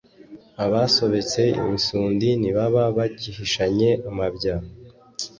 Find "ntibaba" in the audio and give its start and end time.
2.39-2.83